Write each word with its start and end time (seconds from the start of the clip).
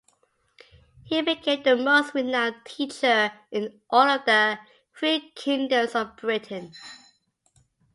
He 1.03 1.21
became 1.21 1.61
the 1.61 1.75
most 1.77 2.15
renowned 2.15 2.55
teacher 2.65 3.33
in 3.51 3.79
all 3.91 4.09
of 4.09 4.25
the 4.25 4.57
three 4.97 5.29
kingdoms 5.35 5.93
of 5.93 6.17
Britain. 6.17 6.71